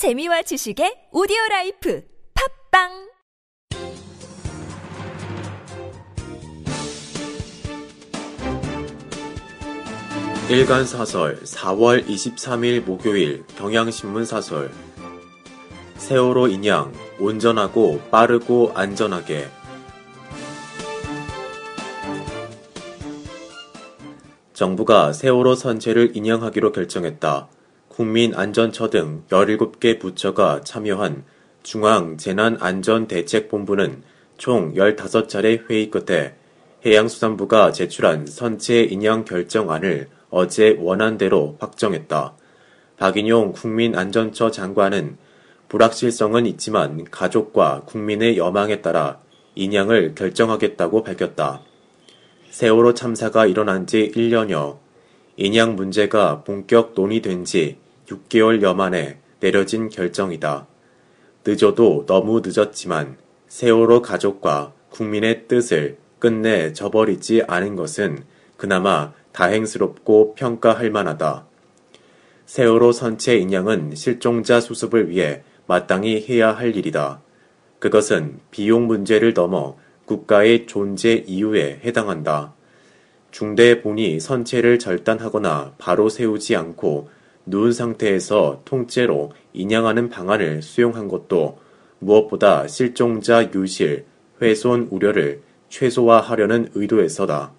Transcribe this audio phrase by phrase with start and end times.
[0.00, 2.02] 재미와 지식의 오디오 라이프
[2.70, 2.88] 팟빵!
[10.48, 14.70] 일간 사설 4월 23일 목요일 경향신문 사설.
[15.98, 19.50] 세월호 인양 온전하고 빠르고 안전하게.
[24.54, 27.50] 정부가 세월호 선체를 인양하기로 결정했다.
[28.00, 31.24] 국민안전처 등 17개 부처가 참여한
[31.62, 34.02] 중앙재난안전대책본부는
[34.38, 36.34] 총 15차례 회의 끝에
[36.86, 42.32] 해양수산부가 제출한 선체 인양 결정안을 어제 원안대로 확정했다.
[42.96, 45.18] 박인용 국민안전처 장관은
[45.68, 49.20] 불확실성은 있지만 가족과 국민의 여망에 따라
[49.56, 51.60] 인양을 결정하겠다고 밝혔다.
[52.48, 54.78] 세월호 참사가 일어난 지 1년여,
[55.36, 57.78] 인양 문제가 본격 논의된 지
[58.10, 60.66] 6개월여 만에 내려진 결정이다.
[61.46, 68.24] 늦어도 너무 늦었지만 세월호 가족과 국민의 뜻을 끝내 저버리지 않은 것은
[68.56, 71.46] 그나마 다행스럽고 평가할 만하다.
[72.44, 77.22] 세월호 선체 인양은 실종자 수습을 위해 마땅히 해야 할 일이다.
[77.78, 82.54] 그것은 비용 문제를 넘어 국가의 존재 이유에 해당한다.
[83.30, 87.08] 중대본이 선체를 절단하거나 바로 세우지 않고
[87.50, 91.58] 누운 상태에서 통째로 인양하는 방안을 수용한 것도
[91.98, 94.04] 무엇보다 실종자 유실,
[94.40, 97.52] 훼손 우려를 최소화하려는 의도에서다.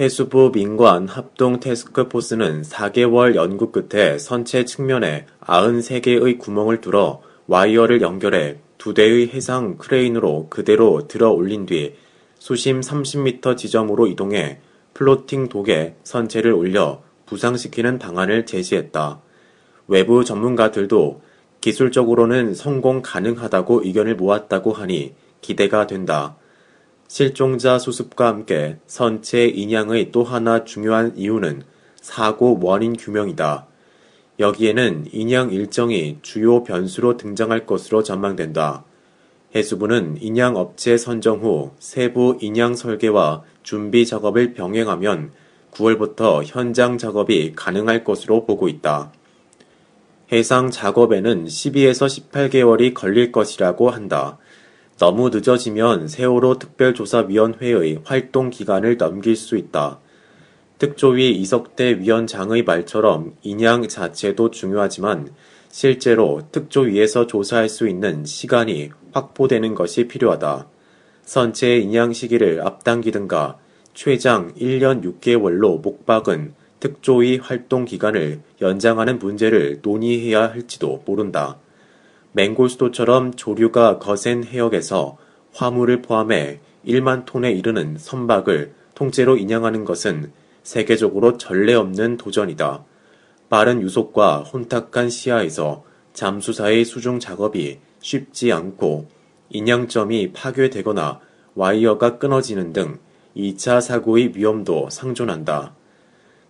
[0.00, 8.94] 해수부 민관 합동 테스크포스는 4개월 연구 끝에 선체 측면에 93개의 구멍을 뚫어 와이어를 연결해 두
[8.94, 11.94] 대의 해상 크레인으로 그대로 들어 올린 뒤
[12.38, 14.58] 수심 30m 지점으로 이동해
[14.94, 19.20] 플로팅 독에 선체를 올려 부상시키는 방안을 제시했다.
[19.88, 21.20] 외부 전문가들도
[21.60, 26.36] 기술적으로는 성공 가능하다고 의견을 모았다고 하니 기대가 된다.
[27.08, 31.62] 실종자 수습과 함께 선체 인양의 또 하나 중요한 이유는
[32.00, 33.66] 사고 원인 규명이다.
[34.40, 38.84] 여기에는 인양 일정이 주요 변수로 등장할 것으로 전망된다.
[39.54, 45.30] 해수부는 인양 업체 선정 후 세부 인양 설계와 준비 작업을 병행하면
[45.74, 49.12] 9월부터 현장 작업이 가능할 것으로 보고 있다.
[50.32, 54.38] 해상 작업에는 12에서 18개월이 걸릴 것이라고 한다.
[54.98, 59.98] 너무 늦어지면 세월호 특별조사위원회의 활동 기간을 넘길 수 있다.
[60.78, 65.32] 특조위 이석대 위원장의 말처럼 인양 자체도 중요하지만
[65.70, 70.68] 실제로 특조위에서 조사할 수 있는 시간이 확보되는 것이 필요하다.
[71.24, 73.58] 선체 인양 시기를 앞당기든가
[73.94, 81.58] 최장 1년 6개월로 목박은 특조위 활동 기간을 연장하는 문제를 논의해야 할지도 모른다.
[82.32, 85.16] 맹골수도처럼 조류가 거센 해역에서
[85.52, 90.32] 화물을 포함해 1만 톤에 이르는 선박을 통째로 인양하는 것은
[90.64, 92.84] 세계적으로 전례 없는 도전이다.
[93.48, 99.08] 빠른 유속과 혼탁한 시야에서 잠수사의 수중 작업이 쉽지 않고
[99.50, 101.20] 인양점이 파괴되거나
[101.54, 102.98] 와이어가 끊어지는 등
[103.36, 105.74] 2차 사고의 위험도 상존한다.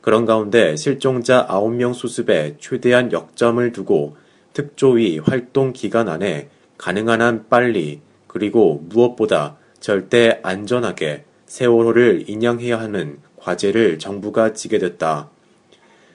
[0.00, 4.16] 그런 가운데 실종자 9명 수습에 최대한 역점을 두고
[4.52, 13.98] 특조위 활동 기간 안에 가능한 한 빨리 그리고 무엇보다 절대 안전하게 세월호를 인양해야 하는 과제를
[13.98, 15.30] 정부가 지게 됐다.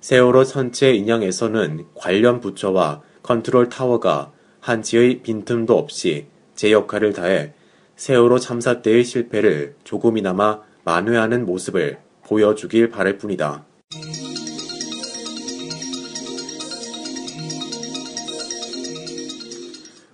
[0.00, 7.52] 세월호 선체 인양에서는 관련 부처와 컨트롤 타워가 한치의 빈틈도 없이 제 역할을 다해
[7.96, 13.64] 세월호 참사 때의 실패를 조금이나마 만회하는 모습을 보여주길 바랄 뿐이다.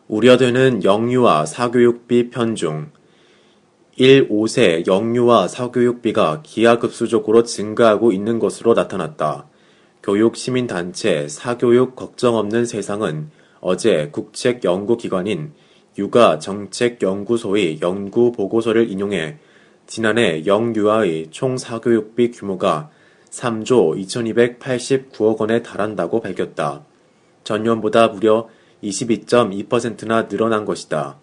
[0.08, 2.90] 우려되는 영유아 사교육비 편중
[3.96, 9.46] 1, 5세 영유아 사교육비가 기하급수적으로 증가하고 있는 것으로 나타났다.
[10.02, 13.30] 교육시민단체 사교육 걱정 없는 세상은
[13.60, 15.52] 어제 국책연구기관인
[15.98, 19.38] 육아 정책연구소의 연구 보고서를 인용해
[19.86, 22.90] 지난해 영유아의 총 사교육비 규모가
[23.30, 26.84] 3조 2289억 원에 달한다고 밝혔다.
[27.44, 28.48] 전년보다 무려
[28.82, 31.16] 22.2%나 늘어난 것이다.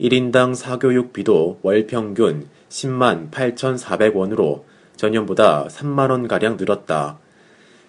[0.00, 4.62] 1인당 사교육비도 월 평균 10만 8,400원으로
[4.96, 7.18] 전년보다 3만원가량 늘었다.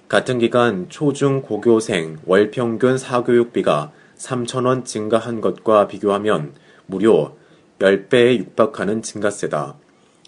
[0.08, 3.92] 같은 기간 초중 고교생 월 평균 사교육비가
[4.22, 6.54] 3천원 증가한 것과 비교하면
[6.86, 7.34] 무려
[7.80, 9.76] 10배에 육박하는 증가세다.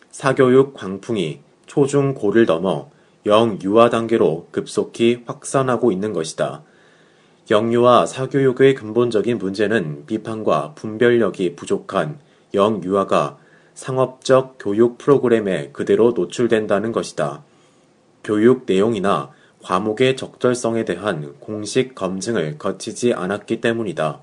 [0.10, 2.90] 사교육 광풍이 초중 고를 넘어
[3.26, 6.64] 영유아 단계로 급속히 확산하고 있는 것이다.
[7.52, 12.20] 영유아 사교육의 근본적인 문제는 비판과 분별력이 부족한
[12.54, 13.38] 영유아가
[13.76, 17.44] 상업적 교육 프로그램에 그대로 노출된다는 것이다.
[18.24, 19.32] 교육 내용이나
[19.64, 24.20] 과목의 적절성에 대한 공식 검증을 거치지 않았기 때문이다.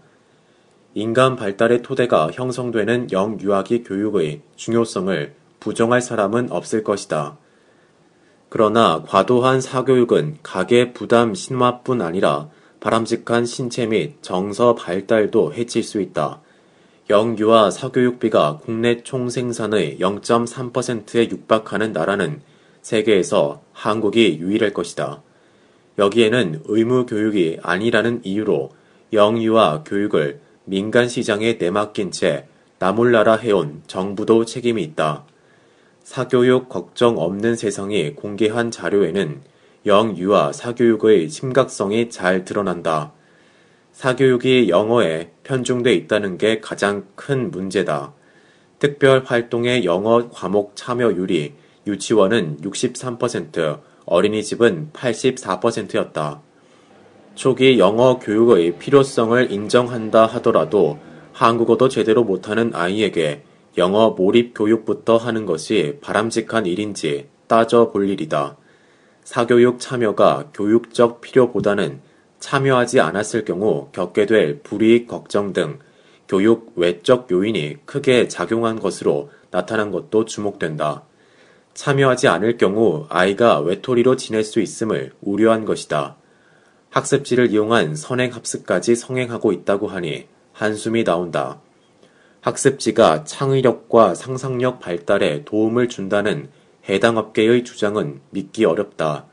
[0.94, 7.38] 인간 발달의 토대가 형성되는 영유아기 교육의 중요성을 부정할 사람은 없을 것이다.
[8.48, 12.48] 그러나 과도한 사교육은 가계 부담 신화뿐 아니라
[12.80, 16.40] 바람직한 신체 및 정서 발달도 해칠 수 있다.
[17.08, 22.40] 영유아 사교육비가 국내 총생산의 0.3%에 육박하는 나라는
[22.82, 25.22] 세계에서 한국이 유일할 것이다.
[26.00, 28.70] 여기에는 의무 교육이 아니라는 이유로
[29.12, 32.46] 영유아 교육을 민간 시장에 내맡긴 채
[32.78, 35.24] 나몰라라 해온 정부도 책임이 있다.
[36.02, 39.42] 사교육 걱정 없는 세상이 공개한 자료에는
[39.84, 43.12] 영유아 사교육의 심각성이 잘 드러난다.
[43.92, 48.14] 사교육이 영어에 편중돼 있다는 게 가장 큰 문제다.
[48.78, 51.52] 특별 활동의 영어 과목 참여율이
[51.86, 56.42] 유치원은 63%, 어린이집은 84%였다.
[57.36, 60.98] 초기 영어 교육의 필요성을 인정한다 하더라도
[61.32, 63.44] 한국어도 제대로 못하는 아이에게
[63.78, 68.56] 영어 몰입 교육부터 하는 것이 바람직한 일인지 따져 볼 일이다.
[69.22, 72.00] 사교육 참여가 교육적 필요보다는
[72.40, 75.78] 참여하지 않았을 경우 겪게 될 불이익 걱정 등
[76.26, 81.04] 교육 외적 요인이 크게 작용한 것으로 나타난 것도 주목된다.
[81.74, 86.16] 참여하지 않을 경우 아이가 외톨이로 지낼 수 있음을 우려한 것이다.
[86.90, 91.60] 학습지를 이용한 선행 학습까지 성행하고 있다고 하니 한숨이 나온다.
[92.40, 96.48] 학습지가 창의력과 상상력 발달에 도움을 준다는
[96.88, 99.26] 해당 업계의 주장은 믿기 어렵다.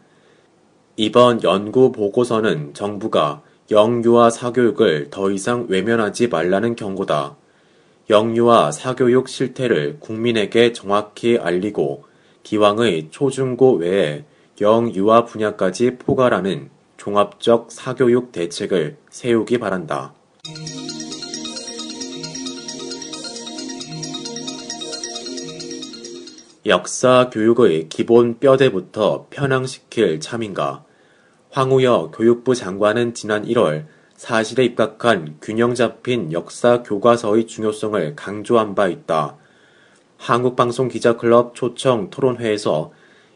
[0.97, 3.41] 이번 연구 보고서는 정부가
[3.71, 7.35] 영유아 사교육을 더 이상 외면하지 말라는 경고다.
[8.09, 12.05] 영유아 사교육 실태를 국민에게 정확히 알리고
[12.43, 14.25] 기왕의 초중고 외에
[14.59, 20.13] 영유아 분야까지 포괄하는 종합적 사교육 대책을 세우기 바란다.
[26.65, 30.83] 역사 교육의 기본 뼈대부터 편향시킬 참인가.
[31.49, 33.85] 황우여 교육부 장관은 지난 1월
[34.15, 39.37] 사실에 입각한 균형 잡힌 역사 교과서의 중요성을 강조한 바 있다.
[40.17, 42.91] 한국방송기자클럽 초청 토론회에서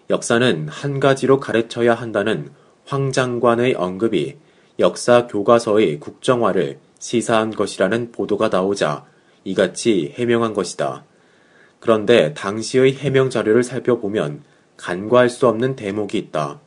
[0.10, 2.52] 역사는 한 가지로 가르쳐야 한다는
[2.86, 4.38] 황 장관의 언급이
[4.80, 9.06] 역사 교과서의 국정화를 시사한 것이라는 보도가 나오자
[9.44, 11.06] 이같이 해명한 것이다.
[11.80, 14.44] 그런데 당시의 해명 자료를 살펴보면
[14.78, 16.60] 간과할 수 없는 대목이 있다.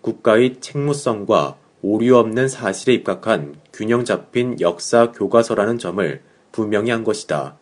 [0.00, 7.56] 국가의 책무성과 오류 없는 사실에 입각한 균형 잡힌 역사 교과서라는 점을 분명히 한 것이다.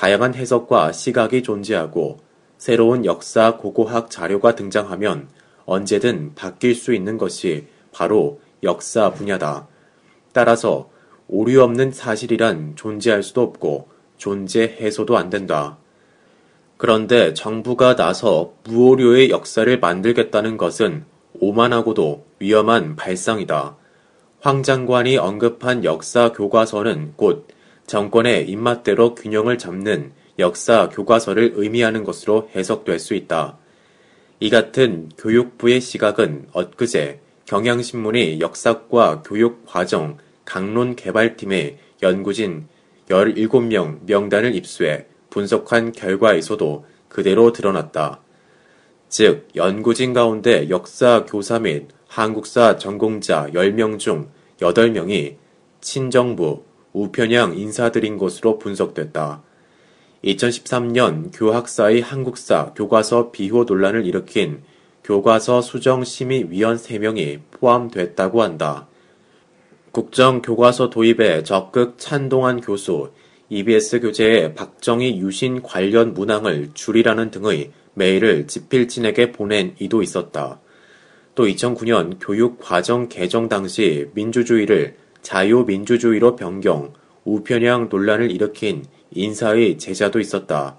[0.00, 2.20] 다양한 해석과 시각이 존재하고
[2.56, 5.28] 새로운 역사 고고학 자료가 등장하면
[5.66, 9.68] 언제든 바뀔 수 있는 것이 바로 역사 분야다.
[10.32, 10.88] 따라서
[11.28, 15.76] 오류 없는 사실이란 존재할 수도 없고 존재해서도 안 된다.
[16.78, 21.04] 그런데 정부가 나서 무오류의 역사를 만들겠다는 것은
[21.40, 23.76] 오만하고도 위험한 발상이다.
[24.40, 27.46] 황 장관이 언급한 역사 교과서는 곧
[27.90, 33.58] 정권의 입맛대로 균형을 잡는 역사 교과서를 의미하는 것으로 해석될 수 있다.
[34.38, 42.68] 이 같은 교육부의 시각은 엊그제 경향신문이 역사과 교육과정 강론 개발팀의 연구진
[43.08, 48.20] 17명 명단을 입수해 분석한 결과에서도 그대로 드러났다.
[49.08, 54.28] 즉, 연구진 가운데 역사 교사 및 한국사 전공자 10명 중
[54.60, 55.38] 8명이
[55.80, 59.42] 친정부, 우편향 인사들인 것으로 분석됐다.
[60.24, 64.62] 2013년 교학사의 한국사 교과서 비호 논란을 일으킨
[65.04, 68.86] 교과서 수정심의위원 3명이 포함됐다고 한다.
[69.92, 73.10] 국정 교과서 도입에 적극 찬동한 교수,
[73.48, 80.60] EBS 교재에 박정희 유신 관련 문항을 줄이라는 등의 메일을 지필진에게 보낸 이도 있었다.
[81.34, 86.92] 또 2009년 교육 과정 개정 당시 민주주의를 자유민주주의로 변경,
[87.24, 90.76] 우편향 논란을 일으킨 인사의 제자도 있었다.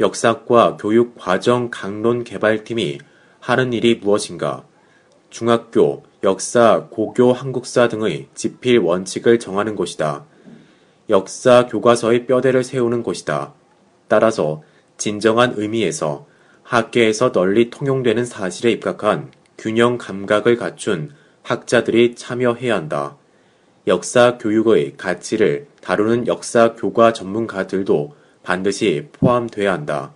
[0.00, 2.98] 역사과 교육 과정 강론 개발팀이
[3.40, 4.64] 하는 일이 무엇인가?
[5.30, 10.24] 중학교, 역사, 고교 한국사 등의 지필 원칙을 정하는 곳이다.
[11.10, 13.54] 역사 교과서의 뼈대를 세우는 곳이다.
[14.08, 14.62] 따라서
[14.96, 16.26] 진정한 의미에서
[16.62, 21.10] 학계에서 널리 통용되는 사실에 입각한 균형 감각을 갖춘
[21.42, 23.16] 학자들이 참여해야 한다.
[23.88, 30.12] 역사 교육의 가치를 다루는 역사 교과 전문가들도 반드시 포함돼야 한다.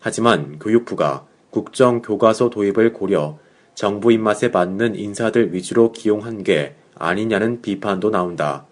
[0.00, 3.38] 하지만 교육부가 국정 교과서 도입을 고려
[3.74, 8.66] 정부 입맛에 맞는 인사들 위주로 기용한 게 아니냐는 비판도 나온다.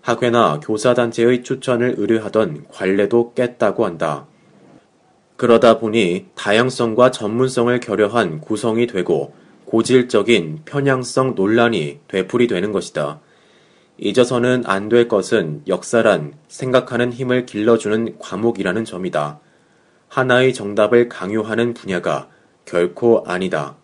[0.00, 4.26] 학회나 교사단체의 추천을 의뢰하던 관례도 깼다고 한다.
[5.36, 9.32] 그러다 보니 다양성과 전문성을 결여한 구성이 되고
[9.66, 13.20] 고질적인 편향성 논란이 되풀이되는 것이다.
[13.98, 19.40] 잊어서는 안 될 것은 역사란 생각하는 힘을 길러주는 과목이라는 점이다.
[20.08, 22.28] 하나의 정답을 강요하는 분야가
[22.64, 23.76] 결코 아니다.